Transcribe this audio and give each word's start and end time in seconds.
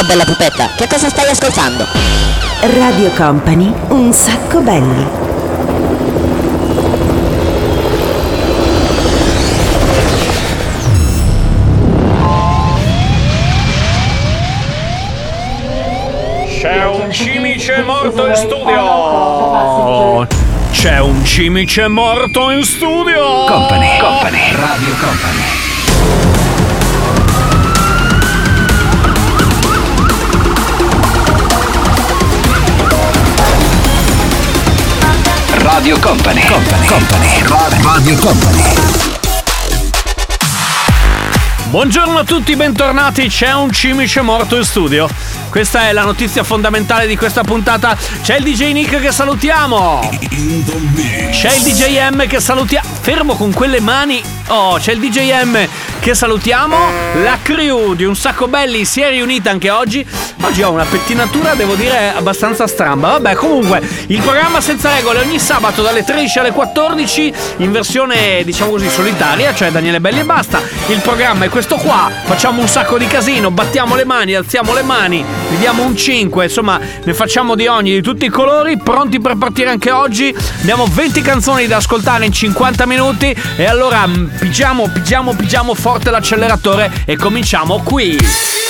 Ciao 0.00 0.08
bella 0.08 0.24
pupetta, 0.24 0.70
che 0.76 0.86
cosa 0.86 1.10
stai 1.10 1.28
ascoltando? 1.28 1.84
Radio 2.62 3.10
Company, 3.10 3.70
un 3.88 4.10
sacco 4.14 4.62
belli. 4.62 5.06
C'è 16.48 16.86
un 16.86 17.12
cimice 17.12 17.82
morto 17.82 18.26
in 18.26 18.34
studio! 18.36 20.26
C'è 20.70 20.98
un 20.98 21.22
cimice 21.26 21.88
morto 21.88 22.48
in 22.48 22.64
studio! 22.64 23.44
Company, 23.44 23.98
Company, 23.98 24.50
Radio 24.52 24.94
Company. 24.94 25.69
Radio 35.72 35.98
Company, 36.00 36.44
Company, 36.46 36.86
Company, 36.86 37.42
Radio 37.82 38.16
Company. 38.16 38.62
Buongiorno 41.70 42.18
a 42.18 42.24
tutti, 42.24 42.56
bentornati. 42.56 43.28
C'è 43.28 43.52
un 43.52 43.70
cimice 43.70 44.20
morto 44.20 44.56
in 44.56 44.64
studio. 44.64 45.08
Questa 45.48 45.88
è 45.88 45.92
la 45.92 46.02
notizia 46.02 46.42
fondamentale 46.42 47.06
di 47.06 47.16
questa 47.16 47.42
puntata. 47.42 47.96
C'è 48.22 48.38
il 48.38 48.42
DJ 48.42 48.72
Nick 48.72 49.00
che 49.00 49.12
salutiamo. 49.12 50.10
C'è 51.30 51.54
il 51.54 51.62
DJ 51.62 52.08
M 52.10 52.26
che 52.26 52.40
salutiamo. 52.40 52.88
Fermo 53.00 53.36
con 53.36 53.52
quelle 53.52 53.80
mani. 53.80 54.20
Oh, 54.48 54.76
c'è 54.78 54.92
il 54.92 54.98
DJ 54.98 55.44
M 55.44 55.56
che 56.00 56.14
salutiamo. 56.14 56.76
La 57.22 57.38
crew 57.40 57.94
di 57.94 58.04
Un 58.04 58.16
Sacco 58.16 58.48
Belli 58.48 58.84
si 58.84 59.00
è 59.00 59.10
riunita 59.10 59.50
anche 59.50 59.70
oggi. 59.70 60.04
Oggi 60.42 60.62
ho 60.62 60.70
una 60.70 60.84
pettinatura, 60.84 61.54
devo 61.54 61.74
dire, 61.74 62.12
abbastanza 62.14 62.66
stramba. 62.66 63.10
Vabbè, 63.10 63.34
comunque, 63.34 63.80
il 64.06 64.20
programma 64.20 64.60
senza 64.60 64.94
regole 64.94 65.20
ogni 65.20 65.38
sabato 65.38 65.82
dalle 65.82 66.02
13 66.02 66.38
alle 66.38 66.50
14 66.50 67.32
in 67.58 67.70
versione, 67.70 68.42
diciamo 68.42 68.70
così, 68.70 68.88
solitaria, 68.88 69.54
cioè 69.54 69.70
Daniele 69.70 70.00
Belli 70.00 70.20
e 70.20 70.24
basta. 70.24 70.60
Il 70.88 71.00
programma 71.00 71.44
è 71.44 71.48
questo 71.50 71.76
qua. 71.76 72.10
Facciamo 72.24 72.62
un 72.62 72.68
sacco 72.68 72.96
di 72.96 73.06
casino, 73.06 73.50
battiamo 73.50 73.94
le 73.94 74.04
mani, 74.04 74.34
alziamo 74.34 74.72
le 74.72 74.82
mani, 74.82 75.24
gli 75.50 75.56
diamo 75.56 75.84
un 75.84 75.94
5, 75.94 76.44
insomma, 76.44 76.80
ne 77.04 77.14
facciamo 77.14 77.54
di 77.54 77.66
ogni, 77.66 77.92
di 77.92 78.00
tutti 78.00 78.24
i 78.24 78.30
colori, 78.30 78.78
pronti 78.78 79.20
per 79.20 79.36
partire 79.36 79.70
anche 79.70 79.90
oggi. 79.90 80.34
Abbiamo 80.62 80.86
20 80.90 81.20
canzoni 81.20 81.66
da 81.66 81.76
ascoltare 81.76 82.24
in 82.24 82.32
50 82.32 82.86
minuti 82.86 83.36
e 83.56 83.66
allora 83.66 84.06
mm, 84.06 84.28
pigiamo, 84.38 84.88
pigiamo, 84.88 85.34
pigiamo 85.34 85.74
forte 85.74 86.10
l'acceleratore 86.10 86.90
e 87.04 87.16
cominciamo 87.16 87.82
qui. 87.84 88.69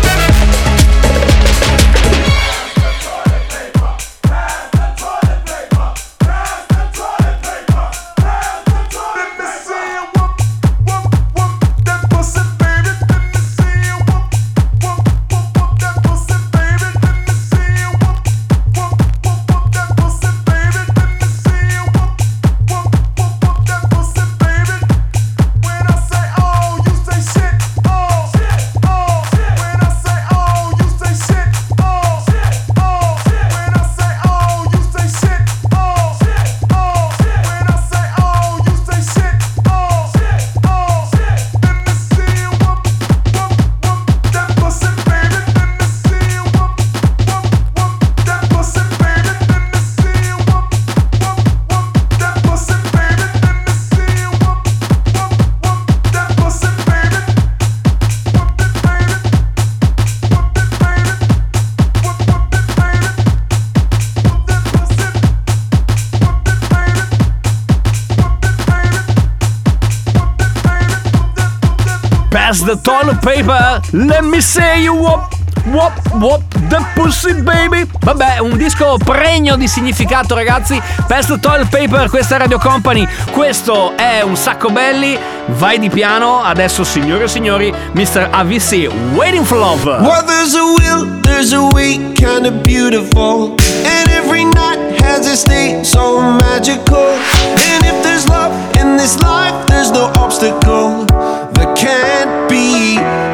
Paper, 73.21 73.81
let 73.93 74.23
me 74.23 74.41
say 74.41 74.81
you 74.81 74.93
whoop, 74.93 75.21
whoop, 75.67 75.93
whoop, 76.15 76.41
the 76.69 76.83
pussy 76.95 77.33
baby. 77.41 77.85
Vabbè, 77.99 78.39
un 78.39 78.57
disco 78.57 78.97
pregno 79.03 79.55
di 79.55 79.67
significato, 79.67 80.35
ragazzi. 80.35 80.81
The 81.07 81.39
toilet 81.39 81.69
paper, 81.69 82.09
questa 82.09 82.35
è 82.35 82.37
Radio 82.39 82.57
Company. 82.57 83.07
Questo 83.31 83.95
è 83.95 84.21
un 84.21 84.35
sacco 84.35 84.69
belli. 84.69 85.17
Vai 85.47 85.79
di 85.79 85.89
piano. 85.89 86.41
Adesso, 86.41 86.83
signore 86.83 87.25
e 87.25 87.27
signori, 87.27 87.73
Mr. 87.93 88.29
AVC, 88.31 88.89
Waiting 89.13 89.45
for 89.45 89.57
Love. 89.57 89.83
Well, 89.85 90.23
there's 90.25 90.55
a 90.55 90.63
will, 90.63 91.19
there's 91.21 91.53
a 91.53 91.61
way, 91.73 91.97
kind 92.13 92.45
of 92.45 92.61
beautiful. 92.63 93.55
And 93.85 94.09
every 94.09 94.45
night 94.45 95.01
has 95.01 95.27
its 95.27 95.43
day, 95.43 95.83
so 95.83 96.21
magical. 96.21 97.17
And 97.57 97.85
if 97.85 98.01
there's 98.03 98.27
love 98.27 98.51
in 98.79 98.97
this 98.97 99.19
life, 99.19 99.53
there's 99.67 99.91
no 99.91 100.11
obstacle 100.17 101.05
that 101.53 101.75
can't 101.75 102.49
be 102.49 102.97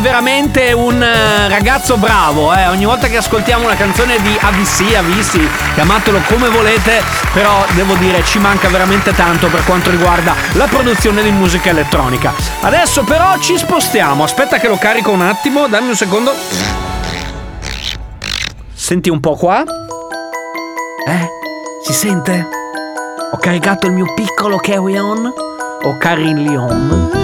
veramente 0.00 0.72
un 0.72 1.02
eh, 1.02 1.48
ragazzo 1.48 1.96
bravo, 1.96 2.54
eh. 2.54 2.66
Ogni 2.68 2.84
volta 2.84 3.06
che 3.08 3.16
ascoltiamo 3.16 3.64
una 3.64 3.76
canzone 3.76 4.20
di 4.20 4.36
AVC, 4.40 4.94
Avisi, 4.96 5.48
chiamatelo 5.74 6.20
come 6.26 6.48
volete, 6.48 7.02
però 7.32 7.64
devo 7.74 7.94
dire 7.94 8.24
ci 8.24 8.38
manca 8.38 8.68
veramente 8.68 9.14
tanto 9.14 9.48
per 9.48 9.64
quanto 9.64 9.90
riguarda 9.90 10.34
la 10.52 10.66
produzione 10.66 11.22
di 11.22 11.30
musica 11.30 11.70
elettronica. 11.70 12.32
Adesso 12.60 13.04
però 13.04 13.38
ci 13.38 13.56
spostiamo, 13.56 14.24
aspetta 14.24 14.58
che 14.58 14.68
lo 14.68 14.76
carico 14.76 15.10
un 15.10 15.22
attimo, 15.22 15.66
dammi 15.68 15.88
un 15.88 15.96
secondo. 15.96 16.34
Senti 18.72 19.10
un 19.10 19.20
po' 19.20 19.36
qua? 19.36 19.62
Eh? 21.06 21.28
Si 21.84 21.92
sente? 21.92 22.48
Ho 23.32 23.36
caricato 23.36 23.86
il 23.86 23.92
mio 23.92 24.12
piccolo 24.14 24.56
carry 24.56 24.98
on 24.98 25.32
o 25.82 25.96
carry 25.98 26.32
on. 26.56 27.19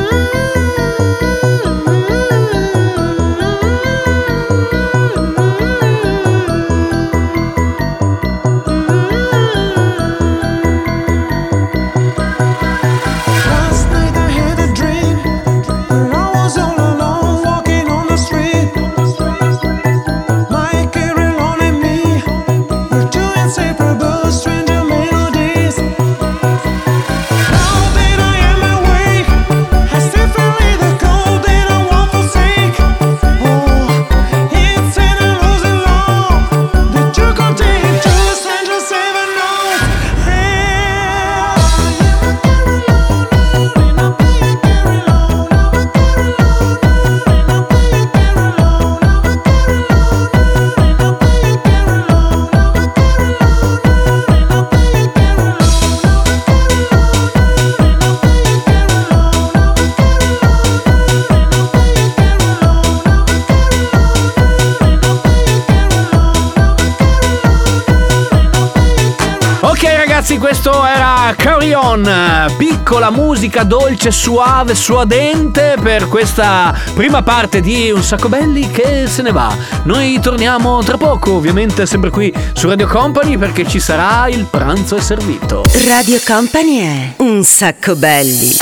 Ok 69.77 69.95
ragazzi, 69.95 70.39
questo 70.39 70.87
era 70.87 71.35
Carry 71.37 71.75
On, 71.75 72.51
piccola 72.57 73.11
musica 73.11 73.63
dolce, 73.63 74.11
suave, 74.11 74.75
suadente 74.75 75.77
per 75.83 76.09
questa 76.09 76.75
prima 76.95 77.23
parte 77.23 77.61
di 77.61 77.91
Un 77.91 78.03
sacco 78.03 78.31
belli 78.31 78.71
che 78.71 79.07
se 79.07 79.21
ne 79.21 79.33
va. 79.33 79.55
Noi 79.83 80.19
torniamo 80.19 80.83
tra 80.83 80.97
poco, 80.97 81.35
ovviamente 81.35 81.85
sempre 81.85 82.09
qui 82.09 82.33
su 82.55 82.69
Radio 82.69 82.87
Company 82.87 83.37
perché 83.37 83.69
ci 83.69 83.79
sarà 83.79 84.29
il 84.29 84.47
pranzo 84.47 84.97
è 84.97 85.01
servito. 85.03 85.63
Radio 85.87 86.23
Company 86.25 86.79
è 86.79 87.13
un 87.19 87.45
sacco 87.45 87.97
belli. 87.97 88.57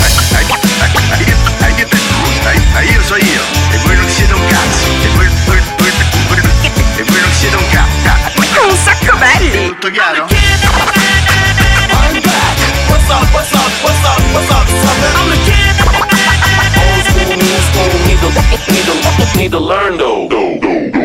Io 2.91 3.03
so 3.03 3.15
io, 3.15 3.43
e 3.71 3.79
voi 3.85 3.97
non 3.97 4.09
siete 4.09 4.33
un 4.33 4.47
cazzo, 4.49 4.87
e 5.05 5.09
voi, 5.15 5.29
voi, 5.47 5.63
voi, 5.77 5.93
voi, 6.27 6.39
e 6.97 7.03
voi 7.05 7.21
non 7.21 7.31
siete 7.39 7.55
un 7.55 7.65
cazzo. 7.71 7.93
Un 8.69 8.77
sacco 8.77 9.17
belli! 9.17 9.69
Tutto 9.69 9.91
chiaro? 9.93 10.44
What's 13.05 13.13
up, 13.13 13.35
what's 13.35 13.53
up, 13.53 13.71
what's 13.85 14.05
up, 14.07 14.21
what's 14.33 14.51
up? 14.51 14.67
I'm 15.21 15.29
the 15.29 15.37
kid. 15.45 15.77
Old 16.81 17.05
school, 17.05 17.37
new 17.37 17.61
school, 17.69 17.93
need 18.09 18.17
to, 18.17 18.29
need 18.73 18.87
to, 18.89 19.39
need 19.39 19.51
to 19.51 19.61
learn 19.61 19.99
though. 19.99 21.04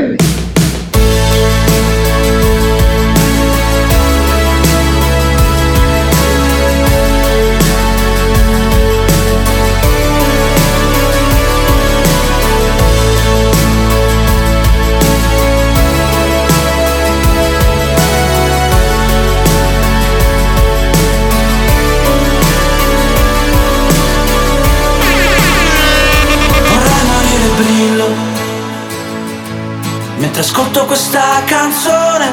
Mentre 30.39 30.56
ascolto 30.56 30.86
questa 30.86 31.44
canzone 31.44 32.31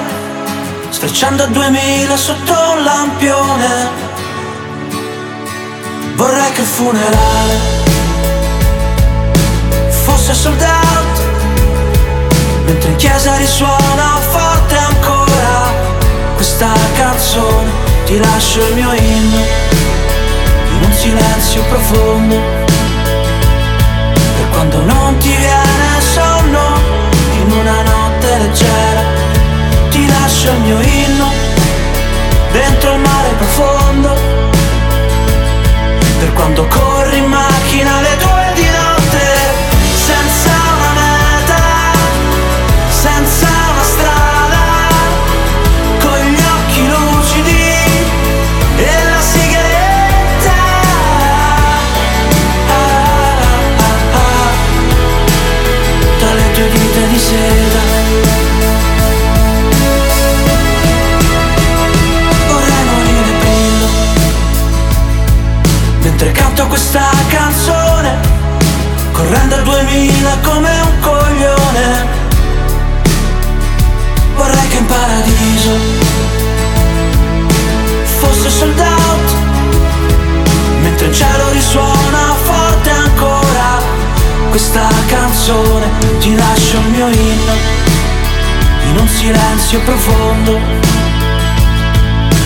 Sfrecciando 0.90 1.42
a 1.42 1.46
2000 1.46 2.16
sotto 2.16 2.52
un 2.52 2.84
lampione 2.84 3.88
Vorrei 6.14 6.52
che 6.52 6.60
il 6.60 6.66
funerale 6.66 7.54
Fosse 10.04 10.34
sold 10.34 10.60
out 10.60 11.20
Mentre 12.66 12.90
in 12.90 12.96
chiesa 12.96 13.36
risuona 13.38 14.20
forte 14.30 14.76
ancora. 14.76 15.72
Questa 16.36 16.72
canzone 16.96 17.70
Ti 18.04 18.18
lascio 18.18 18.68
il 18.68 18.74
mio 18.74 18.92
inno 18.92 19.40
In 20.76 20.84
un 20.84 20.92
silenzio 20.92 21.60
profondo 21.64 22.36
per 24.36 24.48
quando 24.50 24.82
non 24.82 25.16
ti 25.18 25.34
viene 25.34 25.55
leggera 28.38 29.02
ti 29.90 30.06
lascio 30.08 30.50
il 30.50 30.58
mio 30.60 30.80
inno 30.80 31.32
dentro 32.52 32.94
il 32.94 33.00
mare 33.00 33.28
profondo. 33.38 34.14
Per 36.18 36.32
quando 36.32 36.66
corri 36.66 37.18
in 37.18 37.26
macchina 37.26 38.00
duemila 69.66 70.38
come 70.42 70.70
un 70.80 71.00
coglione. 71.00 72.06
Vorrei 74.36 74.68
che 74.68 74.76
in 74.76 74.86
paradiso 74.86 75.70
fosse 78.20 78.48
sold 78.48 78.78
out 78.78 79.28
mentre 80.82 81.06
in 81.06 81.12
cielo 81.12 81.50
risuona 81.50 82.34
forte 82.44 82.90
ancora 82.90 83.82
questa 84.50 84.88
canzone 85.06 85.86
ti 86.20 86.34
lascio 86.36 86.76
il 86.78 86.88
mio 86.94 87.08
inno 87.08 87.54
in 88.88 88.96
un 88.98 89.08
silenzio 89.08 89.80
profondo 89.80 90.58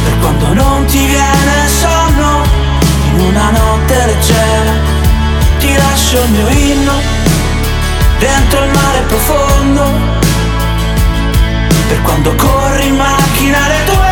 per 0.05 0.19
quando 0.21 0.55
non 0.55 0.85
ti 0.87 1.05
viene 1.07 1.69
sonno 1.69 2.43
in 3.15 3.21
una 3.21 3.51
notte 3.51 4.07
leggera 4.07 5.00
ti 5.71 5.77
lascio 5.77 6.23
il 6.25 6.31
mio 6.31 6.49
inno 6.49 6.93
dentro 8.19 8.65
il 8.65 8.71
mare 8.71 9.01
profondo. 9.07 9.83
Per 11.89 12.03
quando 12.03 12.35
corri 12.35 12.87
in 12.87 12.97
macchina 12.97 13.65
alle 13.65 13.85
due 13.85 14.10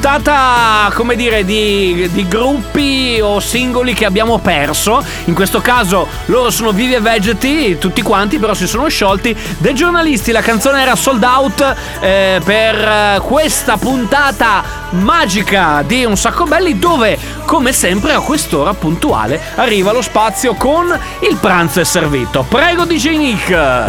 puntata, 0.00 0.90
come 0.94 1.14
dire, 1.14 1.44
di, 1.44 2.08
di 2.10 2.26
gruppi 2.26 3.20
o 3.22 3.38
singoli 3.38 3.92
che 3.92 4.06
abbiamo 4.06 4.38
perso. 4.38 5.04
In 5.26 5.34
questo 5.34 5.60
caso 5.60 6.06
loro 6.26 6.48
sono 6.48 6.72
vivi 6.72 6.94
e 6.94 7.00
vegeti, 7.00 7.76
tutti 7.76 8.00
quanti, 8.00 8.38
però 8.38 8.54
si 8.54 8.66
sono 8.66 8.88
sciolti. 8.88 9.36
Dei 9.58 9.74
giornalisti, 9.74 10.32
la 10.32 10.40
canzone 10.40 10.80
era 10.80 10.96
sold 10.96 11.22
out 11.22 11.74
eh, 12.00 12.40
per 12.42 12.76
eh, 12.76 13.20
questa 13.20 13.76
puntata 13.76 14.62
magica 14.92 15.84
di 15.86 16.06
Un 16.06 16.16
sacco 16.16 16.44
belli, 16.44 16.78
dove, 16.78 17.18
come 17.44 17.72
sempre, 17.72 18.14
a 18.14 18.20
quest'ora 18.20 18.72
puntuale 18.72 19.38
arriva 19.56 19.92
lo 19.92 20.00
spazio 20.00 20.54
con 20.54 20.98
il 21.28 21.36
pranzo 21.36 21.80
è 21.80 21.84
servito. 21.84 22.46
Prego, 22.48 22.86
DJ 22.86 23.16
Nick. 23.18 23.84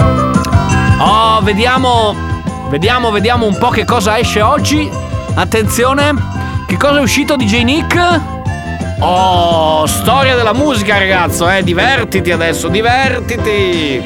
Oh, 1.00 1.40
vediamo. 1.42 2.30
Vediamo, 2.68 3.12
vediamo 3.12 3.46
un 3.46 3.58
po' 3.58 3.70
che 3.70 3.86
cosa 3.86 4.20
esce 4.20 4.42
oggi. 4.42 5.11
Attenzione. 5.34 6.14
Che 6.68 6.78
cosa 6.78 7.00
è 7.00 7.02
uscito 7.02 7.36
DJ 7.36 7.64
Nick? 7.64 8.22
Oh, 9.00 9.86
storia 9.86 10.36
della 10.36 10.54
musica, 10.54 10.98
ragazzo, 10.98 11.50
eh. 11.50 11.64
Divertiti 11.64 12.32
adesso, 12.32 12.68
divertiti. 12.68 14.02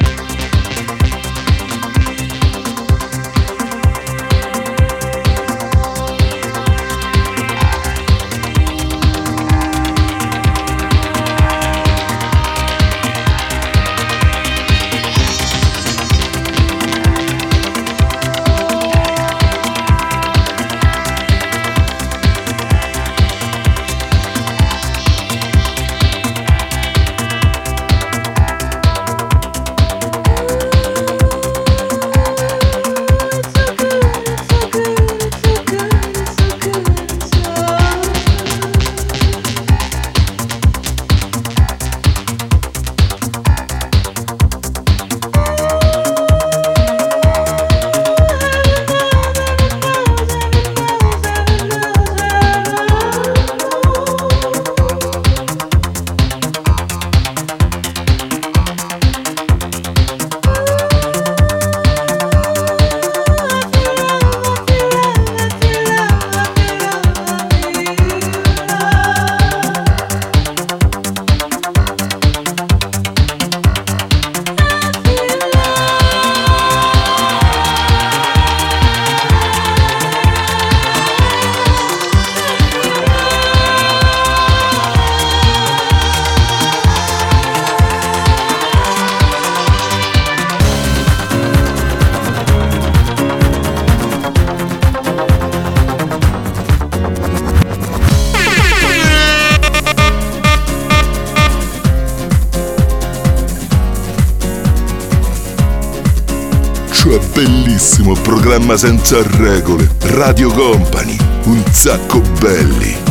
Programma 108.66 108.76
senza 108.76 109.22
regole. 109.38 109.88
Radio 110.00 110.50
Company, 110.50 111.16
un 111.44 111.62
sacco 111.70 112.20
belli. 112.40 113.04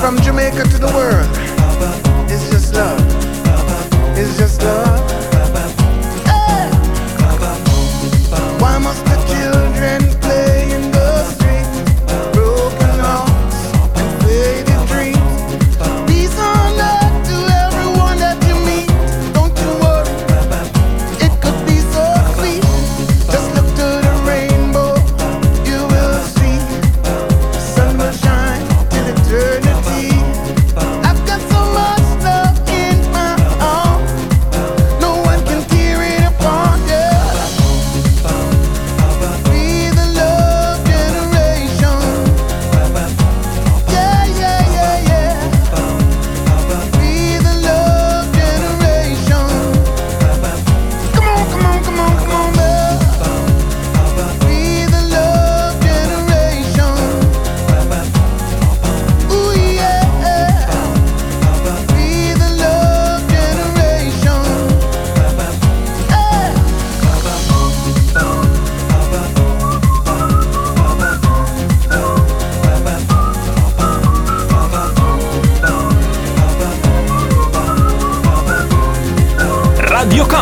From 0.00 0.18
Jamaica 0.20 0.64
to 0.64 0.78
the 0.78 0.92
world, 0.92 1.31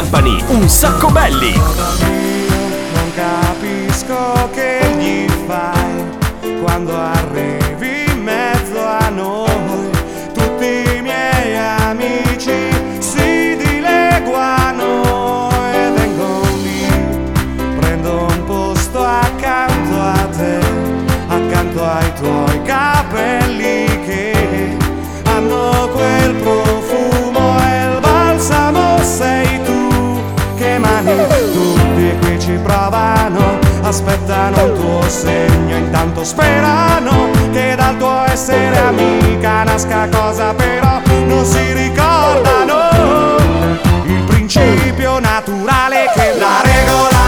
Company, 0.01 0.43
un 0.49 0.67
sacco 0.67 1.09
belli. 1.09 1.53
Non 1.53 3.13
capisco 3.15 4.40
aspettano 33.91 34.67
il 34.67 34.73
tuo 34.75 35.03
segno, 35.09 35.77
intanto 35.77 36.23
sperano 36.23 37.31
che 37.51 37.75
dal 37.75 37.97
tuo 37.97 38.25
essere 38.27 38.79
amica 38.79 39.65
nasca 39.65 40.09
cosa 40.09 40.55
però 40.55 41.01
non 41.27 41.45
si 41.45 41.73
ricordano. 41.73 43.39
Il 44.05 44.23
principio 44.27 45.19
naturale 45.19 46.09
che 46.15 46.35
la 46.39 46.61
regola 46.63 47.20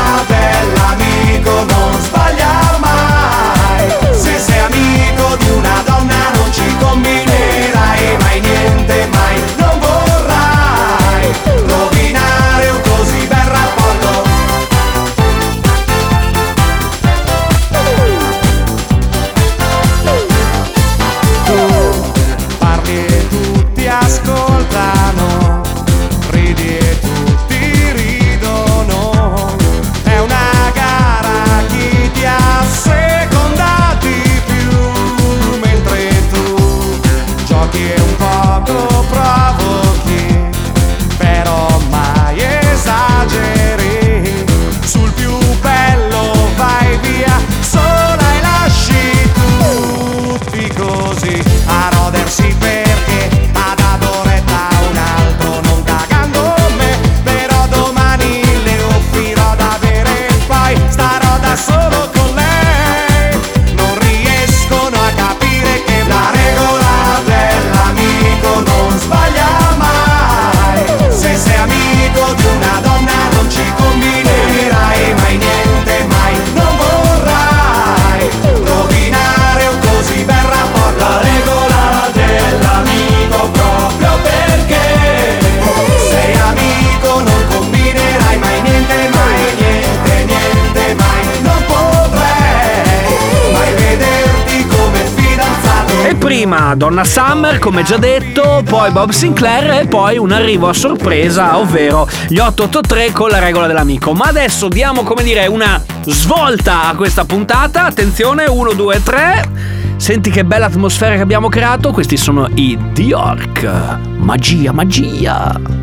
Donna 96.75 97.05
Summer, 97.05 97.59
come 97.59 97.83
già 97.83 97.97
detto, 97.97 98.62
poi 98.64 98.91
Bob 98.91 99.11
Sinclair 99.11 99.83
e 99.83 99.87
poi 99.87 100.19
un 100.19 100.33
arrivo 100.33 100.69
a 100.69 100.73
sorpresa, 100.73 101.59
ovvero 101.59 102.09
gli 102.29 102.38
883 102.38 103.12
con 103.12 103.31
la 103.31 103.38
regola 103.38 103.67
dell'amico. 103.67 104.12
Ma 104.12 104.26
adesso 104.26 104.69
diamo, 104.69 105.02
come 105.02 105.23
dire, 105.23 105.47
una 105.47 105.83
svolta 106.05 106.88
a 106.88 106.95
questa 106.95 107.25
puntata. 107.25 107.85
Attenzione, 107.85 108.47
1, 108.49 108.73
2, 108.73 109.02
3. 109.02 109.49
Senti 109.97 110.31
che 110.31 110.45
bella 110.45 110.67
atmosfera 110.67 111.14
che 111.14 111.21
abbiamo 111.21 111.49
creato. 111.49 111.93
Questi 111.93 112.17
sono 112.17 112.49
i 112.55 112.79
The 112.93 113.14
Orc. 113.14 113.99
Magia, 114.19 114.73
magia. 114.73 115.82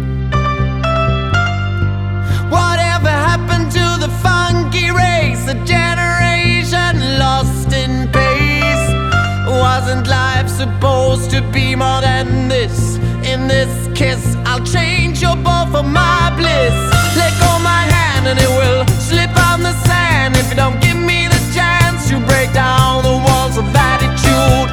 supposed 10.59 11.31
to 11.31 11.41
be 11.53 11.73
more 11.73 12.01
than 12.01 12.49
this. 12.49 12.97
In 13.23 13.47
this 13.47 13.71
kiss, 13.97 14.35
I'll 14.43 14.65
change 14.65 15.21
your 15.21 15.37
ball 15.37 15.65
for 15.67 15.83
my 15.83 16.33
bliss. 16.35 16.75
Let 17.15 17.31
go 17.39 17.51
my 17.63 17.83
hand 17.95 18.27
and 18.27 18.37
it 18.37 18.51
will 18.59 18.85
slip 19.07 19.31
on 19.49 19.63
the 19.63 19.71
sand. 19.87 20.35
If 20.35 20.49
you 20.49 20.57
don't 20.57 20.81
give 20.81 20.97
me 20.97 21.29
the 21.35 21.41
chance, 21.55 22.11
you 22.11 22.17
break 22.31 22.51
down 22.51 23.03
the 23.03 23.17
walls 23.25 23.55
of 23.55 23.65
attitude. 23.73 24.69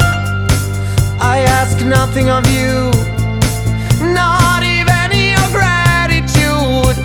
I 1.35 1.37
ask 1.61 1.77
nothing 1.87 2.31
of 2.31 2.43
you, 2.57 2.91
not 4.13 4.65
even 4.65 5.09
your 5.35 5.49
gratitude. 5.55 6.97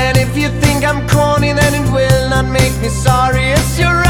And 0.00 0.18
if 0.18 0.36
you 0.36 0.48
think 0.60 0.84
I'm 0.84 1.08
corny, 1.08 1.54
then 1.54 1.72
it 1.72 1.86
will 1.90 2.28
not 2.28 2.44
make 2.44 2.74
me 2.82 2.90
sorry. 2.90 3.44
It's 3.56 3.78
your 3.78 3.94
right. 3.94 4.09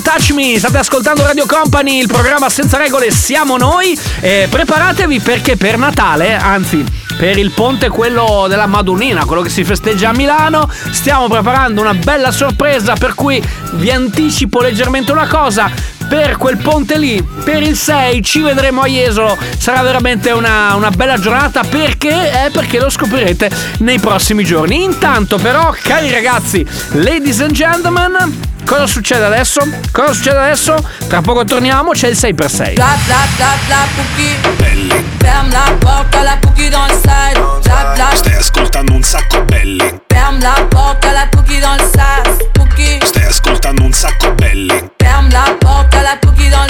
49ers, 0.00 0.02
Touch 0.02 0.30
Me, 0.32 0.58
state 0.58 0.78
ascoltando 0.78 1.22
Radio 1.24 1.46
Company, 1.46 1.98
il 1.98 2.06
programma 2.06 2.48
senza 2.48 2.78
regole 2.78 3.10
siamo 3.10 3.56
noi. 3.56 3.98
E 4.20 4.46
preparatevi 4.50 5.20
perché 5.20 5.56
per 5.56 5.78
Natale, 5.78 6.34
anzi 6.34 6.84
per 7.16 7.38
il 7.38 7.50
ponte 7.50 7.88
quello 7.88 8.46
della 8.48 8.66
Madonnina, 8.66 9.24
quello 9.24 9.42
che 9.42 9.50
si 9.50 9.64
festeggia 9.64 10.10
a 10.10 10.12
Milano, 10.12 10.68
stiamo 10.90 11.28
preparando 11.28 11.80
una 11.80 11.94
bella 11.94 12.32
sorpresa 12.32 12.94
per 12.94 13.14
cui 13.14 13.42
vi 13.72 13.90
anticipo 13.90 14.60
leggermente 14.60 15.12
una 15.12 15.26
cosa. 15.26 15.70
Per 16.08 16.36
quel 16.38 16.56
ponte 16.56 16.98
lì, 16.98 17.24
per 17.44 17.62
il 17.62 17.76
6 17.76 18.22
ci 18.24 18.40
vedremo 18.40 18.80
a 18.80 18.86
Jesolo, 18.88 19.38
sarà 19.56 19.82
veramente 19.82 20.32
una, 20.32 20.74
una 20.74 20.90
bella 20.90 21.16
giornata 21.18 21.62
perché? 21.62 22.46
Eh, 22.46 22.50
perché 22.50 22.80
lo 22.80 22.90
scoprirete 22.90 23.48
nei 23.78 24.00
prossimi 24.00 24.44
giorni. 24.44 24.82
Intanto 24.82 25.38
però, 25.38 25.72
cari 25.80 26.10
ragazzi, 26.10 26.66
ladies 26.94 27.40
and 27.40 27.52
gentlemen, 27.52 28.48
Cosa 28.70 28.86
succede 28.86 29.24
adesso? 29.24 29.60
Cosa 29.90 30.12
succede 30.12 30.38
adesso? 30.38 30.76
Tra 31.08 31.20
poco 31.20 31.44
torniamo, 31.44 31.90
c'è 31.90 32.06
il 32.06 32.16
6x6. 32.16 32.74
Bla 32.74 32.96
bla 33.04 33.26
bla 33.34 33.48
bla 33.66 33.78
cookie 33.96 35.04
Ferme 35.18 35.50
la 35.50 35.74
porta, 35.80 36.22
la 36.22 36.38
cookie 36.40 36.70
dans 36.70 36.86
le 36.86 36.94
side 36.94 37.40
Bla 37.64 37.92
bla 37.96 38.14
Stai 38.14 38.34
ascoltando 38.34 38.92
un 38.92 39.02
sacco 39.02 39.42
belli. 39.42 40.00
Ferme 40.06 40.40
la 40.40 40.64
porta, 40.68 41.10
la 41.10 41.28
cookie 41.32 41.58
dans 41.58 41.74
le 41.78 41.84
side 41.90 42.50
Cookie 42.56 43.00
Stai 43.02 43.24
ascoltando 43.24 43.82
un 43.82 43.92
sacco 43.92 44.32
belli. 44.34 44.90
Ferme 44.98 45.32
la 45.32 45.56
porta, 45.58 46.00
la 46.02 46.16
cookie 46.20 46.48
dans 46.48 46.64
le 46.68 46.69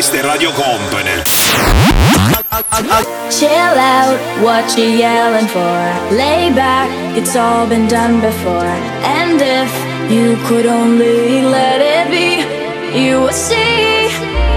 questa 0.00 0.16
è 0.16 0.22
Radio 0.22 0.50
Company. 0.52 1.22
Chill 3.28 3.76
out, 3.76 4.18
what 4.40 4.74
you 4.78 4.96
yelling 4.96 5.46
for? 5.46 6.16
Lay 6.16 6.50
back, 6.54 6.88
it's 7.14 7.36
all 7.36 7.66
been 7.66 7.86
done 7.86 8.18
before. 8.22 8.64
And 9.04 9.38
if 9.42 9.70
you 10.10 10.38
could 10.46 10.64
only 10.64 11.42
let 11.42 11.82
it 11.82 12.08
be, 12.08 12.40
you 12.98 13.20
would 13.20 13.34
see 13.34 14.08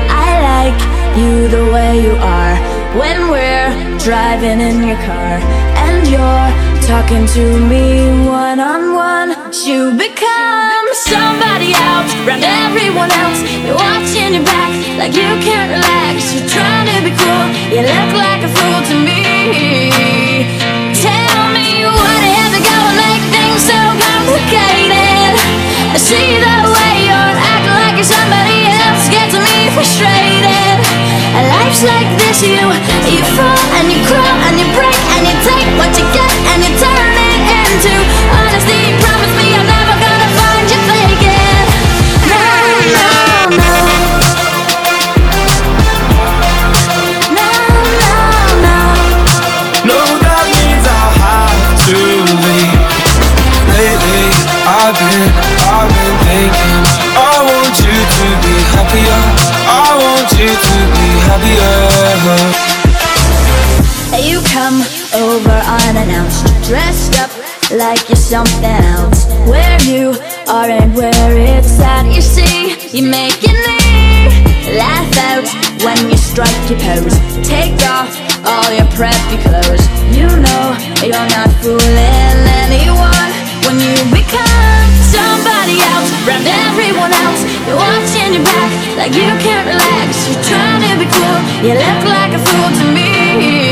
I 0.07 0.39
like 0.39 0.79
you 1.17 1.49
the 1.49 1.69
way 1.73 1.99
you 1.99 2.15
are. 2.21 2.55
When 2.97 3.29
we're 3.29 3.99
driving 3.99 4.61
in 4.61 4.87
your 4.87 4.97
car 5.03 5.41
and 5.75 6.07
you're 6.07 6.72
talking 6.87 7.25
to 7.25 7.59
me 7.69 8.11
one 8.27 8.59
on 8.59 8.93
one, 8.93 9.29
you 9.63 9.95
become 9.95 10.87
somebody 10.91 11.71
else, 11.71 12.11
round 12.27 12.43
everyone 12.43 13.07
else. 13.23 13.39
You're 13.63 13.79
watching 13.79 14.35
your 14.35 14.43
back 14.43 14.71
like 14.99 15.15
you 15.15 15.31
can't 15.39 15.71
relax. 15.71 16.35
You're 16.35 16.49
trying 16.49 16.87
to 16.91 16.99
be 17.07 17.15
cool, 17.15 17.47
you 17.71 17.87
look 17.87 18.11
like 18.19 18.43
a 18.43 18.51
fool 18.51 18.79
to 18.91 18.95
me. 18.99 20.43
Tell 20.99 21.43
me 21.55 21.87
what 21.87 22.21
have 22.35 22.51
to 22.51 22.59
go 22.59 22.75
and 22.75 22.97
make 22.99 23.23
things 23.31 23.63
so 23.63 23.79
complicated. 24.03 25.39
I 25.87 25.97
see 25.97 26.35
the 26.35 26.57
way 26.67 26.93
you're 27.07 27.37
acting 27.47 27.79
like 27.79 27.95
you're 27.95 28.11
somebody 28.11 28.67
else 28.67 29.07
gets 29.07 29.35
me 29.39 29.71
frustrated. 29.71 30.83
Life's 31.47 31.83
like 31.83 32.11
this, 32.19 32.43
you 32.43 32.59
you 33.07 33.23
fall 33.35 33.63
and 33.79 33.87
you 33.91 33.99
crawl 34.05 34.22
happier. 61.33 61.73
You 64.21 64.41
come 64.53 64.81
over 65.17 65.57
unannounced, 65.89 66.45
dressed 66.69 67.19
up 67.19 67.31
like 67.71 68.07
you're 68.09 68.15
something 68.15 68.83
else. 68.93 69.25
Where 69.49 69.81
you 69.83 70.13
are 70.47 70.69
and 70.69 70.95
where 70.95 71.33
it's 71.37 71.79
at, 71.79 72.05
you 72.13 72.21
see, 72.21 72.77
you're 72.93 73.09
making 73.09 73.57
me 73.65 73.81
laugh 74.77 75.09
out 75.33 75.45
when 75.83 75.97
you 76.09 76.17
strike 76.17 76.69
your 76.69 76.79
pose. 76.79 77.17
Take 77.41 77.81
off 77.89 78.13
all 78.45 78.69
your 78.71 78.87
preppy 78.93 79.37
clothes. 79.41 79.85
You 80.13 80.29
know 80.29 80.63
you're 81.01 81.29
not 81.33 81.49
fooling 81.61 82.37
anyone 82.69 83.29
when 83.65 83.81
you 83.81 83.95
become 84.13 84.87
somebody 85.09 85.81
else, 85.81 86.09
round 86.29 86.45
everyone 86.45 87.11
else. 87.25 87.41
You're 87.65 87.77
watching 87.77 88.33
your 88.37 88.45
back 88.45 88.71
like 88.97 89.13
you 89.13 89.29
can't 89.41 89.65
relax. 89.67 90.29
You're 90.29 90.43
trying 90.43 90.82
be 91.05 91.11
cool, 91.11 91.39
you 91.65 91.73
look 91.73 92.05
like 92.05 92.33
a 92.33 92.39
fool 92.39 92.69
to 92.79 92.85
me. 92.93 93.62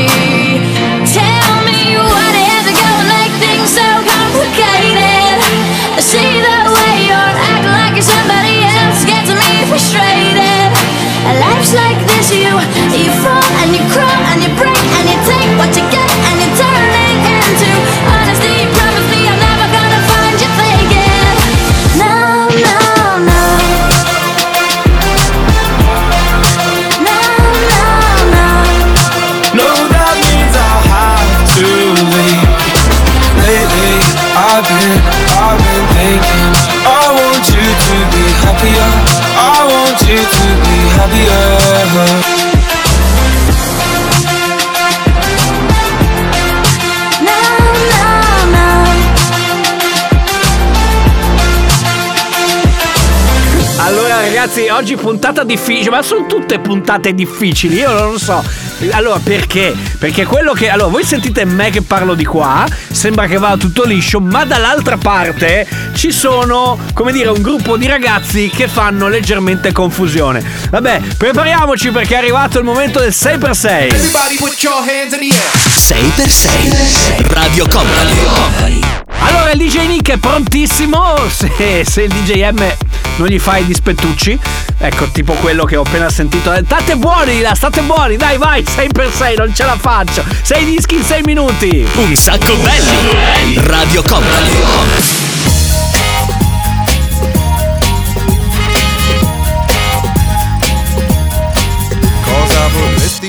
Ragazzi, 54.52 54.68
oggi 54.68 54.96
puntata 54.96 55.44
difficile, 55.44 55.90
ma 55.90 56.02
sono 56.02 56.26
tutte 56.26 56.58
puntate 56.58 57.14
difficili, 57.14 57.76
io 57.76 57.90
non 57.90 58.12
lo 58.12 58.18
so. 58.18 58.44
Allora 58.90 59.18
perché? 59.22 59.74
Perché 59.98 60.26
quello 60.26 60.52
che... 60.52 60.68
Allora 60.68 60.90
voi 60.90 61.04
sentite 61.04 61.44
me 61.44 61.70
che 61.70 61.80
parlo 61.80 62.14
di 62.14 62.24
qua, 62.24 62.66
sembra 62.90 63.26
che 63.26 63.38
vada 63.38 63.56
tutto 63.56 63.84
liscio, 63.84 64.20
ma 64.20 64.44
dall'altra 64.44 64.98
parte 64.98 65.66
ci 65.94 66.12
sono, 66.12 66.78
come 66.92 67.12
dire, 67.12 67.28
un 67.30 67.40
gruppo 67.40 67.76
di 67.76 67.86
ragazzi 67.86 68.50
che 68.54 68.68
fanno 68.68 69.08
leggermente 69.08 69.72
confusione. 69.72 70.44
Vabbè, 70.70 71.00
prepariamoci 71.16 71.90
perché 71.90 72.14
è 72.14 72.18
arrivato 72.18 72.58
il 72.58 72.64
momento 72.64 72.98
del 72.98 73.10
6x6. 73.10 73.66
Everybody 73.66 74.36
put 74.36 74.62
your 74.62 74.76
hands 74.76 75.14
in 75.14 75.20
the 75.20 75.34
air. 75.34 75.62
6x6 75.82 77.32
Radio 77.32 77.66
Company 77.68 78.80
Allora 79.20 79.50
il 79.52 79.58
DJ 79.58 79.86
Nick 79.86 80.10
è 80.12 80.16
prontissimo. 80.18 81.16
Se, 81.32 81.84
se 81.86 82.02
il 82.02 82.12
DJ 82.12 82.50
M 82.50 82.91
non 83.16 83.28
gli 83.28 83.38
fa 83.38 83.56
i 83.58 83.64
dispettucci, 83.66 84.38
ecco 84.78 85.06
tipo 85.12 85.32
quello 85.34 85.64
che 85.64 85.76
ho 85.76 85.82
appena 85.82 86.08
sentito. 86.10 86.52
eh, 86.52 86.62
State 86.64 86.96
buoni 86.96 87.40
là, 87.40 87.54
state 87.54 87.80
buoni, 87.82 88.16
dai 88.16 88.38
vai, 88.38 88.64
6 88.66 88.88
per 88.92 89.10
6 89.12 89.36
non 89.36 89.54
ce 89.54 89.64
la 89.64 89.76
faccio. 89.78 90.24
6 90.42 90.64
dischi 90.64 90.96
in 90.96 91.04
6 91.04 91.22
minuti. 91.24 91.86
Un 91.96 92.14
sacco 92.16 92.54
belli 92.56 93.60
Radio 93.66 94.02
Company 94.02 95.31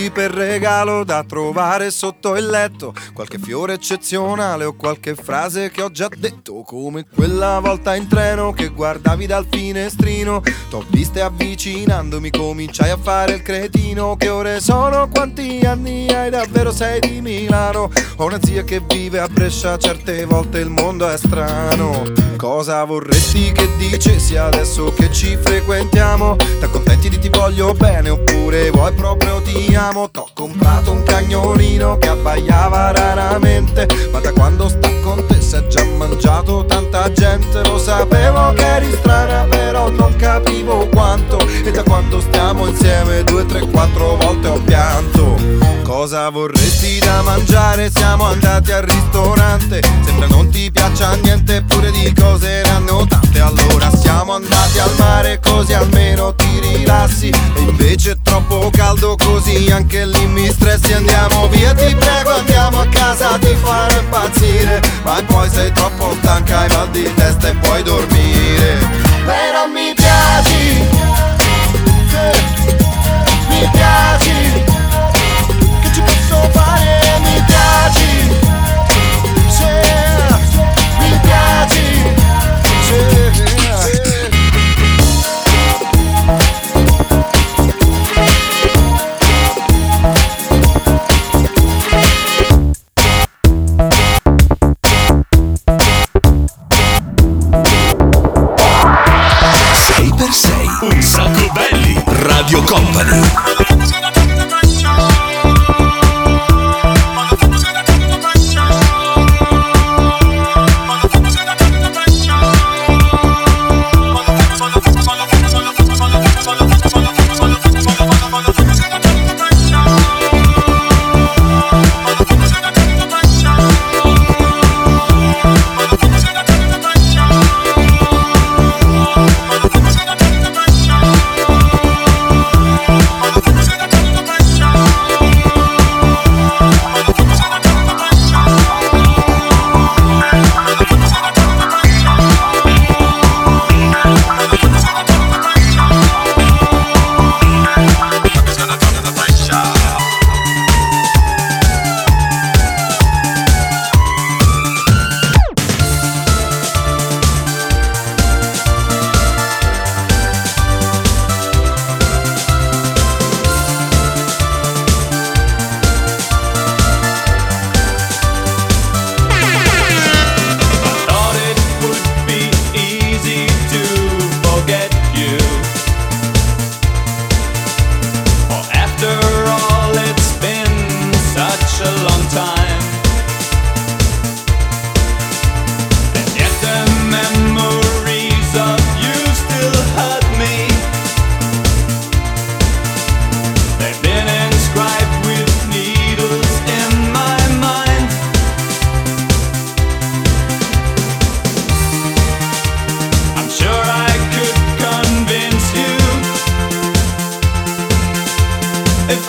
per 0.10 0.32
regalo 0.32 1.04
da 1.04 1.24
trovare 1.24 1.90
sotto 1.92 2.36
il 2.36 2.48
letto? 2.48 2.94
Qualche 3.14 3.40
fiore 3.40 3.74
eccezionale 3.74 4.66
o 4.66 4.74
qualche 4.74 5.16
frase 5.16 5.72
che 5.72 5.82
ho 5.82 5.92
già 5.92 6.10
detto 6.16 6.64
Come 6.64 7.06
quella 7.14 7.60
volta 7.60 7.96
in 7.96 8.08
treno 8.08 8.52
che 8.52 8.68
guardavi 8.68 9.26
dal 9.26 9.48
finestrino 9.50 10.42
T'ho 10.70 10.84
viste 10.90 11.22
avvicinandomi, 11.22 12.32
cominciai 12.32 12.90
a 12.90 12.98
fare 12.98 13.34
il 13.34 13.42
cretino 13.42 14.16
Che 14.18 14.30
ore 14.30 14.60
sono? 14.60 15.08
Quanti 15.10 15.62
anni 15.64 16.10
hai? 16.10 16.30
Davvero 16.30 16.72
sei 16.72 17.00
di 17.00 17.22
Milano? 17.22 17.90
Ho 18.18 18.26
una 18.26 18.40
zia 18.42 18.64
che 18.64 18.82
vive 18.86 19.20
a 19.20 19.28
Brescia, 19.28 19.78
certe 19.78 20.26
volte 20.26 20.60
il 20.60 20.70
mondo 20.70 21.08
è 21.08 21.18
strano 21.18 22.04
Cosa 22.36 22.84
vorresti 22.84 23.52
che 23.52 23.70
dicessi 23.78 24.36
adesso 24.36 24.92
che 24.94 25.12
ci 25.12 25.38
frequentiamo? 25.38 26.36
T'accontenti 26.60 27.10
di 27.10 27.20
ti 27.20 27.30
voglio 27.30 27.74
bene 27.74 28.10
oppure 28.10 28.70
vuoi 28.70 28.92
proprio 28.94 29.42
ti 29.42 29.74
amo? 29.76 29.93
Siamo 29.94 30.10
T'ho 30.10 30.28
comprato 30.34 30.92
un 30.92 31.04
cagnolino 31.04 32.00
che 32.00 32.10
abbaiava 32.10 32.92
raramente 32.92 33.88
Ma 34.12 34.20
da 34.20 34.32
quando 34.32 34.68
sta 34.68 34.90
con 35.04 35.24
te 35.28 35.40
si 35.40 35.56
è 35.56 35.68
già 35.68 35.84
mangiato 35.86 36.66
tanta 36.66 37.12
gente. 37.12 37.62
Lo 37.64 37.78
sapevo 37.78 38.54
che 38.54 38.66
eri 38.66 38.92
strana 38.94 39.44
però 39.44 39.90
non 39.90 40.16
capivo 40.16 40.88
quanto. 40.88 41.38
E 41.64 41.70
da 41.72 41.84
quando 41.84 42.20
stiamo 42.22 42.66
insieme 42.68 43.24
due, 43.24 43.46
tre, 43.46 43.60
quattro 43.68 44.16
volte 44.16 44.48
ho 44.48 44.60
pianto. 44.60 45.36
Cosa 45.84 46.30
vorresti 46.30 46.98
da 47.00 47.22
mangiare? 47.22 47.92
Siamo 47.92 48.24
andati 48.26 48.72
al 48.72 48.84
ristorante. 48.84 49.82
Sembra 50.04 50.28
non 50.28 50.50
ti 50.50 50.72
piaccia 50.72 51.14
niente 51.16 51.58
eppure 51.58 51.92
di 51.92 52.12
cose 52.14 52.62
ne 52.64 52.70
hanno 52.70 53.06
tante. 53.06 53.40
Allora 53.40 53.96
siamo 53.96 54.34
andati 54.34 54.80
al 54.80 54.94
mare 54.98 55.40
così 55.40 55.74
almeno 55.74 56.34
ti 56.34 56.43
rilassi 56.94 57.30
E 57.56 57.60
invece 57.60 58.12
è 58.12 58.18
troppo 58.22 58.70
caldo 58.72 59.16
così 59.16 59.72
anche 59.72 60.06
lì 60.06 60.28
mi 60.28 60.48
stressi. 60.50 60.94
Andiamo 60.94 61.48
via 61.50 61.74
ti 61.74 61.96
prego 61.96 62.36
andiamo 62.36 62.80
a 62.82 62.88
casa 62.88 63.38
ti 63.38 63.56
farò 63.62 64.00
impazzire. 64.00 64.82
Ma 65.04 65.22
poi 65.26 65.50
sei 65.50 65.72
troppo 65.72 66.16
stanca 66.22 66.60
hai 66.60 66.70
mal 66.70 66.90
di 66.90 67.12
testa 67.16 67.50
e 67.50 67.56
puoi 67.56 67.84
dormire 67.84 68.13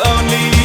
only 0.01 0.64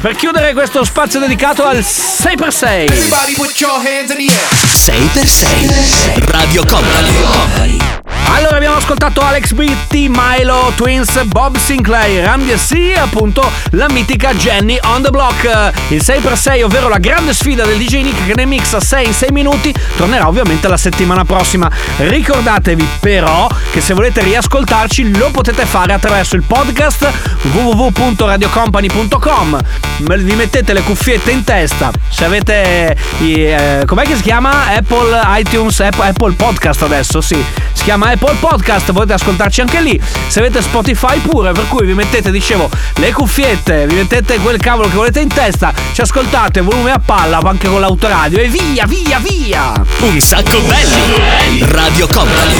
per 0.00 0.14
chiudere 0.14 0.52
questo 0.52 0.84
spazio 0.84 1.18
dedicato 1.18 1.64
al 1.64 1.78
6x6 1.78 2.64
Everybody 2.64 3.34
put 3.34 3.58
your 3.60 3.72
hands 3.72 4.10
in 4.10 4.26
the 4.26 4.32
air. 4.32 4.48
6x6 4.72 6.30
Radio 6.30 6.64
Company. 6.64 8.07
Allora 8.30 8.56
abbiamo 8.56 8.76
ascoltato 8.76 9.20
Alex 9.20 9.52
Britti, 9.52 10.08
Milo, 10.08 10.72
Twins, 10.76 11.22
Bob 11.24 11.56
Sinclair, 11.56 12.24
Randy 12.24 12.54
e 12.70 12.98
appunto 12.98 13.50
la 13.70 13.88
mitica 13.88 14.34
Jenny 14.34 14.78
on 14.84 15.02
the 15.02 15.10
block. 15.10 15.72
Il 15.88 16.02
6x6, 16.04 16.62
ovvero 16.62 16.88
la 16.88 16.98
grande 16.98 17.32
sfida 17.32 17.64
del 17.64 17.78
DJ 17.78 18.02
Nick 18.02 18.26
che 18.26 18.34
ne 18.34 18.44
mixa 18.44 18.80
6 18.80 19.06
in 19.06 19.14
6 19.14 19.30
minuti, 19.32 19.74
tornerà 19.96 20.28
ovviamente 20.28 20.68
la 20.68 20.76
settimana 20.76 21.24
prossima. 21.24 21.70
Ricordatevi 21.96 22.86
però 23.00 23.48
che 23.72 23.80
se 23.80 23.94
volete 23.94 24.22
riascoltarci 24.22 25.16
lo 25.16 25.30
potete 25.30 25.64
fare 25.64 25.94
attraverso 25.94 26.36
il 26.36 26.42
podcast 26.42 27.10
www.radiocompany.com. 27.52 29.58
Vi 29.98 30.34
mettete 30.34 30.72
le 30.72 30.82
cuffiette 30.82 31.30
in 31.30 31.44
testa. 31.44 31.92
Se 32.08 32.24
avete 32.24 32.96
i, 33.18 33.44
eh, 33.44 33.84
com'è 33.86 34.02
che 34.04 34.16
si 34.16 34.22
chiama? 34.22 34.74
Apple 34.76 35.20
iTunes, 35.38 35.78
Apple, 35.80 36.08
Apple 36.08 36.32
Podcast 36.34 36.82
adesso, 36.82 37.20
sì. 37.20 37.44
Si 37.72 37.84
chiama 37.84 38.06
Apple 38.06 38.17
Podcast, 38.18 38.92
potete 38.92 39.14
ascoltarci 39.14 39.60
anche 39.60 39.80
lì. 39.80 40.00
Se 40.28 40.38
avete 40.40 40.62
Spotify 40.62 41.18
pure, 41.18 41.52
per 41.52 41.66
cui 41.68 41.86
vi 41.86 41.94
mettete, 41.94 42.30
dicevo, 42.30 42.68
le 42.96 43.12
cuffiette, 43.12 43.86
vi 43.86 43.94
mettete 43.94 44.38
quel 44.38 44.58
cavolo 44.58 44.88
che 44.88 44.94
volete 44.94 45.20
in 45.20 45.28
testa, 45.28 45.72
ci 45.92 46.00
ascoltate, 46.00 46.60
volume 46.60 46.90
a 46.90 46.98
palla, 46.98 47.38
anche 47.38 47.68
con 47.68 47.80
l'autoradio 47.80 48.38
e 48.38 48.48
via, 48.48 48.86
via, 48.86 49.18
via! 49.18 49.72
Un 50.00 50.20
sacco 50.20 50.60
belli. 50.60 51.64
Radio 51.72 52.06
Company. 52.06 52.54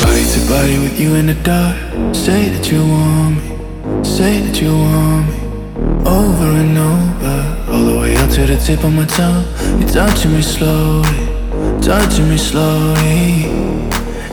Body 0.00 0.24
to 0.24 0.40
body 0.48 0.78
with 0.78 0.98
you 0.98 1.14
in 1.14 1.26
the 1.26 1.36
dark. 1.42 1.76
Say 2.12 2.50
that 2.50 2.70
you 2.70 2.82
want 2.82 3.36
me. 3.36 4.04
Say 4.04 4.40
that 4.40 4.60
you 4.60 4.72
want 4.72 5.28
me. 5.28 5.38
Over 6.04 6.46
and 6.46 6.78
over. 6.78 7.72
All 7.72 7.84
the 7.84 7.98
way 7.98 8.16
up 8.16 8.30
to 8.30 8.46
the 8.46 8.56
tip 8.56 8.82
of 8.82 8.92
my 8.92 9.04
tongue. 9.04 9.44
You're 9.78 9.88
touching 9.90 10.32
me 10.32 10.42
slowly. 10.42 11.28
Touching 11.80 12.28
me 12.28 12.38
slowly. 12.38 13.69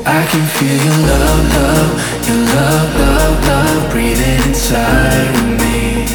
I 0.10 0.26
can 0.26 0.46
feel 0.56 0.78
your 0.88 1.00
love, 1.12 1.44
love. 1.54 1.92
Your 2.28 2.42
love, 2.56 2.96
love, 2.96 3.48
love. 3.48 3.92
Breathing 3.92 4.40
inside 4.48 5.36
of 5.36 5.48
me. 5.60 6.08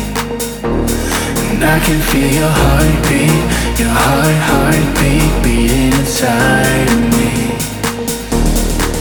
And 1.53 1.63
I 1.63 1.79
can 1.79 2.01
feel 2.09 2.31
your 2.41 2.49
heartbeat. 2.49 3.43
Your 3.79 3.93
heart, 3.93 4.39
heartbeat. 4.49 5.45
Beating 5.45 5.93
inside 6.01 6.89
of 6.89 7.03
me. 7.13 7.53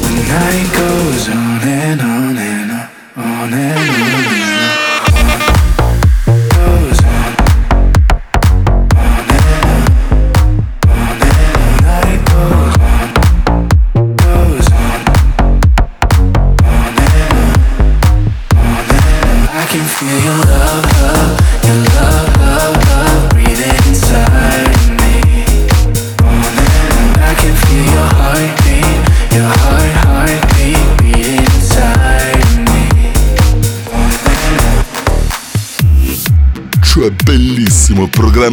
The 0.04 0.14
night 0.28 0.68
goes 0.76 1.30
on 1.30 1.62
and 1.64 2.02
on 2.02 2.38
and 2.38 2.72
on, 2.72 2.90
on 3.16 3.54
and 3.54 3.80
on 3.80 4.12
and 4.12 4.44
on. 4.44 4.51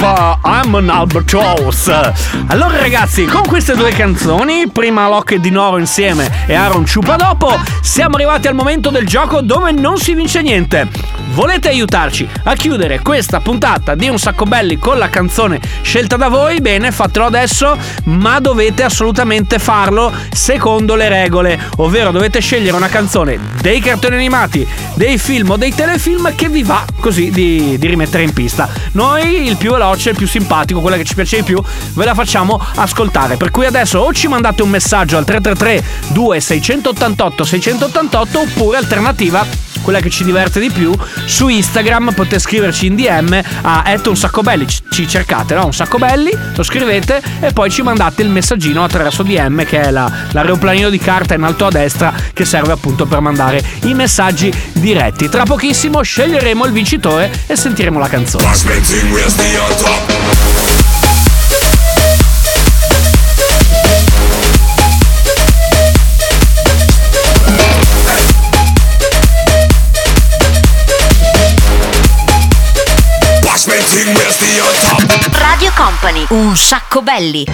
Aaron 0.00 0.14
Chupa, 0.14 0.37
I'm 0.60 0.74
an 0.74 0.90
albatross. 0.90 1.88
Allora 2.48 2.80
ragazzi, 2.80 3.26
con 3.26 3.42
queste 3.42 3.76
due 3.76 3.90
canzoni, 3.90 4.68
prima 4.68 5.06
Locke 5.06 5.38
di 5.38 5.50
Noro 5.50 5.78
insieme 5.78 6.28
e 6.46 6.54
Aaron 6.54 6.84
Chupa 6.84 7.14
dopo, 7.14 7.56
siamo 7.80 8.16
arrivati 8.16 8.48
al 8.48 8.54
momento 8.54 8.90
del 8.90 9.06
gioco 9.06 9.40
dove 9.40 9.70
non 9.70 9.98
si 9.98 10.14
vince 10.14 10.42
niente. 10.42 10.88
Volete 11.30 11.68
aiutarci 11.68 12.28
a 12.44 12.54
chiudere 12.54 12.98
questa 13.00 13.38
puntata 13.38 13.94
di 13.94 14.08
Un 14.08 14.18
Sacco 14.18 14.46
Belli 14.46 14.78
con 14.78 14.98
la 14.98 15.08
canzone 15.08 15.60
scelta 15.82 16.16
da 16.16 16.28
voi? 16.28 16.60
Bene, 16.60 16.90
fatelo 16.90 17.26
adesso, 17.26 17.78
ma 18.04 18.40
dovete 18.40 18.82
assolutamente 18.82 19.60
farlo 19.60 20.12
secondo 20.32 20.96
le 20.96 21.08
regole, 21.08 21.60
ovvero 21.76 22.10
dovete 22.10 22.40
scegliere 22.40 22.76
una 22.76 22.88
canzone 22.88 23.38
dei 23.60 23.78
cartoni 23.78 24.16
animati, 24.16 24.66
dei 24.94 25.18
film 25.18 25.50
o 25.50 25.56
dei 25.56 25.72
telefilm 25.72 26.34
che 26.34 26.48
vi 26.48 26.64
va 26.64 26.84
così 26.98 27.30
di, 27.30 27.78
di 27.78 27.86
rimettere 27.86 28.24
in 28.24 28.32
pista. 28.32 28.68
Noi 28.92 29.46
il 29.46 29.56
più 29.56 29.70
veloce, 29.70 30.10
il 30.10 30.16
più 30.16 30.26
simpatico, 30.26 30.46
quella 30.80 30.96
che 30.96 31.04
ci 31.04 31.14
piace 31.14 31.36
di 31.36 31.42
più, 31.44 31.62
ve 31.94 32.04
la 32.04 32.14
facciamo 32.14 32.60
ascoltare. 32.76 33.36
Per 33.36 33.50
cui 33.50 33.66
adesso 33.66 34.00
o 34.00 34.12
ci 34.12 34.26
mandate 34.26 34.62
un 34.62 34.70
messaggio 34.70 35.16
al 35.16 35.24
333 35.24 35.84
2688 36.08 37.44
688 37.44 38.40
oppure 38.40 38.76
alternativa 38.78 39.68
quella 39.82 40.00
che 40.00 40.10
ci 40.10 40.24
diverte 40.24 40.60
di 40.60 40.70
più. 40.70 40.92
Su 41.24 41.48
Instagram 41.48 42.12
potete 42.14 42.38
scriverci 42.38 42.86
in 42.86 42.96
DM 42.96 43.40
a 43.62 43.82
un 44.08 44.16
sacco 44.16 44.42
ci 44.90 45.08
cercate, 45.08 45.54
no? 45.54 45.66
Un 45.66 45.72
sacco 45.72 45.98
belli, 45.98 46.30
lo 46.54 46.62
scrivete 46.62 47.22
e 47.40 47.52
poi 47.52 47.70
ci 47.70 47.82
mandate 47.82 48.22
il 48.22 48.28
messaggino 48.28 48.84
attraverso 48.84 49.22
DM 49.22 49.64
che 49.64 49.80
è 49.80 49.90
la, 49.90 50.10
l'aeroplanino 50.32 50.90
di 50.90 50.98
carta 50.98 51.34
in 51.34 51.42
alto 51.42 51.66
a 51.66 51.70
destra 51.70 52.12
che 52.32 52.44
serve 52.44 52.72
appunto 52.72 53.06
per 53.06 53.20
mandare 53.20 53.62
i 53.84 53.94
messaggi 53.94 54.52
diretti. 54.72 55.28
Tra 55.28 55.44
pochissimo 55.44 56.02
sceglieremo 56.02 56.64
il 56.64 56.72
vincitore 56.72 57.30
e 57.46 57.56
sentiremo 57.56 57.98
la 57.98 58.08
canzone. 58.08 58.44
Sacco 76.98 77.02
belli. 77.02 77.46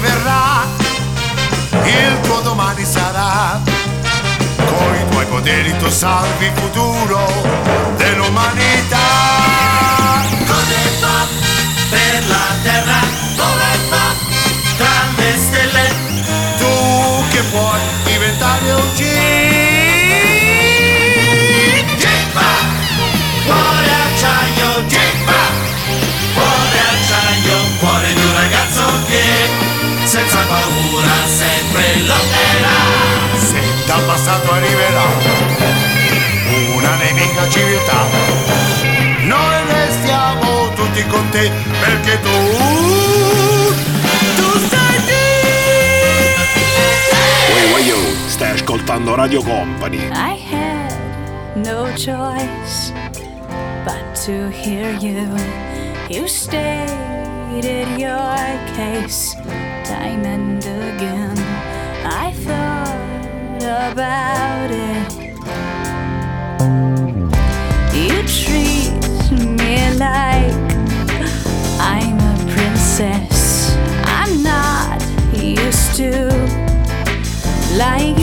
Verrà, 0.00 0.66
il 1.84 2.20
tuo 2.22 2.40
domani 2.40 2.84
sarà. 2.84 3.60
Con 4.56 4.94
i 4.94 5.10
tuoi 5.10 5.26
poteri 5.26 5.76
tu 5.78 5.88
salvi 5.88 6.46
il 6.46 6.52
futuro 6.54 7.26
dell'umanità. 7.96 8.96
Cosa 10.46 10.80
fa 11.00 11.26
per 11.90 12.24
la 12.28 12.46
terra? 12.62 13.00
Dove 13.36 13.78
fa 13.88 14.14
tra 14.76 14.96
le 15.16 15.36
stelle? 15.36 15.94
Tu 16.58 17.24
che 17.30 17.42
puoi 17.50 17.80
diventare 18.04 18.72
un 18.72 18.94
G. 18.94 19.39
paura 30.50 31.16
sempre 31.26 31.84
lotterà. 32.10 32.78
Se 33.38 33.60
dal 33.86 34.02
passato 34.04 34.50
arriverà 34.52 35.06
una 36.74 36.94
nemica 36.96 37.48
civiltà, 37.48 38.00
noi 39.22 39.56
restiamo 39.66 40.68
tutti 40.74 41.06
con 41.06 41.28
te 41.30 41.50
perché 41.80 42.20
tu, 42.20 42.36
tu 44.36 44.48
sei 44.68 44.98
Uè, 47.52 47.72
uè, 47.72 47.80
yo, 47.86 47.98
stai 48.26 48.50
ascoltando 48.50 49.14
Radio 49.14 49.42
Company. 49.42 49.98
I 50.12 50.36
had 50.50 50.96
no 51.54 51.86
choice 51.94 52.92
but 53.84 54.02
to 54.24 54.50
hear 54.50 54.96
you. 54.98 55.28
You 56.08 56.26
stated 56.26 57.86
your 57.96 58.58
case 58.74 59.36
time 59.90 60.24
and 60.24 60.58
again. 60.58 61.36
I 62.22 62.30
thought 62.46 63.62
about 63.90 64.70
it. 64.70 65.10
You 68.02 68.16
treat 68.40 68.92
me 69.58 69.74
like 70.06 70.68
I'm 71.94 72.18
a 72.32 72.36
princess. 72.54 73.74
I'm 74.18 74.32
not 74.44 75.00
used 75.34 75.96
to 75.96 76.10
like 77.82 78.19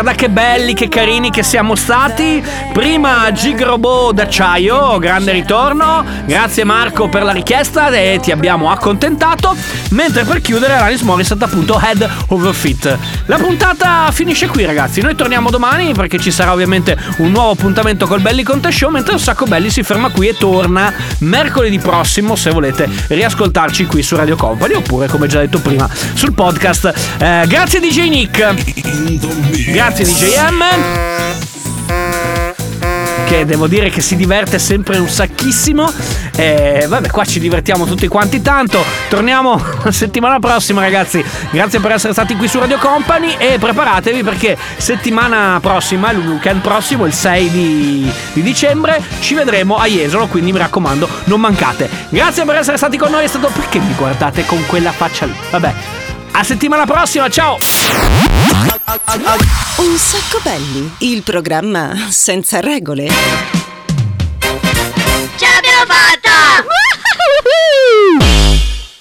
guarda 0.00 0.14
che 0.14 0.28
belli, 0.28 0.74
che 0.74 0.88
carini 0.88 1.28
che 1.28 1.42
siamo 1.42 1.74
stati. 1.74 2.40
Prima 2.72 3.32
Gigrobo 3.32 4.12
d'acciaio, 4.12 4.96
grande 5.00 5.32
ritorno. 5.32 6.04
Grazie 6.24 6.62
Marco 6.62 7.08
per 7.08 7.24
la 7.24 7.32
richiesta 7.32 7.88
e 7.88 8.20
ti 8.22 8.30
abbiamo 8.30 8.70
accontentato. 8.70 9.56
Mentre 9.90 10.22
per 10.22 10.40
chiudere 10.40 10.74
Alanis 10.74 11.00
Morissette 11.00 11.42
appunto 11.42 11.80
Head 11.80 12.08
Over 12.28 12.54
Fit. 12.54 12.96
La 13.26 13.38
puntata 13.38 14.08
finisce 14.12 14.46
qui 14.46 14.64
ragazzi. 14.64 15.00
Noi 15.00 15.16
torniamo 15.16 15.50
domani 15.50 15.92
perché 15.94 16.20
ci 16.20 16.30
sarà 16.30 16.52
ovviamente 16.52 16.96
un 17.16 17.32
nuovo 17.32 17.50
appuntamento 17.50 18.06
col 18.06 18.20
Belli 18.20 18.44
Conte 18.44 18.70
Show. 18.70 18.90
Mentre 18.90 19.14
un 19.14 19.20
sacco 19.20 19.46
belli 19.46 19.68
si 19.68 19.82
ferma 19.82 20.10
qui 20.10 20.28
e 20.28 20.36
torna 20.36 20.92
mercoledì 21.20 21.80
prossimo 21.80 22.36
se 22.36 22.50
volete 22.50 22.88
riascoltarci 23.08 23.86
qui 23.86 24.04
su 24.04 24.14
Radio 24.14 24.36
Company 24.36 24.74
oppure 24.74 25.08
come 25.08 25.26
già 25.26 25.40
detto 25.40 25.58
prima 25.58 25.88
sul 26.14 26.34
podcast. 26.34 27.16
Eh, 27.18 27.44
grazie 27.48 27.80
DJ 27.80 28.08
Nick. 28.08 28.54
Grazie 29.72 29.87
DJ 29.90 30.36
M. 30.50 30.64
che 33.26 33.44
devo 33.44 33.66
dire 33.66 33.90
che 33.90 34.00
si 34.00 34.16
diverte 34.16 34.58
sempre 34.58 34.98
un 34.98 35.08
sacchissimo. 35.08 35.90
E 36.36 36.86
vabbè, 36.86 37.10
qua 37.10 37.24
ci 37.24 37.40
divertiamo 37.40 37.84
tutti 37.86 38.06
quanti 38.06 38.42
tanto. 38.42 38.84
Torniamo 39.08 39.60
settimana 39.90 40.38
prossima, 40.38 40.80
ragazzi. 40.80 41.24
Grazie 41.50 41.80
per 41.80 41.92
essere 41.92 42.12
stati 42.12 42.36
qui 42.36 42.48
su 42.48 42.58
Radio 42.58 42.78
Company 42.78 43.34
e 43.38 43.58
preparatevi 43.58 44.22
perché 44.22 44.56
settimana 44.76 45.58
prossima, 45.60 46.10
il 46.10 46.18
weekend 46.18 46.60
prossimo, 46.60 47.06
il 47.06 47.12
6 47.12 47.50
di, 47.50 48.12
di 48.34 48.42
dicembre, 48.42 49.02
ci 49.20 49.34
vedremo 49.34 49.76
a 49.76 49.86
Jesolo, 49.86 50.26
quindi 50.26 50.52
mi 50.52 50.58
raccomando, 50.58 51.08
non 51.24 51.40
mancate. 51.40 51.88
Grazie 52.10 52.44
per 52.44 52.56
essere 52.56 52.76
stati 52.76 52.96
con 52.96 53.10
noi, 53.10 53.24
è 53.24 53.28
stato 53.28 53.50
perché 53.52 53.78
mi 53.78 53.94
guardate 53.94 54.44
con 54.46 54.64
quella 54.66 54.92
faccia 54.92 55.26
lì? 55.26 55.34
Vabbè. 55.50 56.07
A 56.32 56.44
settimana 56.44 56.84
prossima, 56.84 57.28
ciao! 57.28 57.56
Un 59.76 59.96
sacco 59.96 60.40
belli, 60.42 60.92
il 60.98 61.22
programma 61.22 61.94
senza 62.10 62.60
regole. 62.60 63.67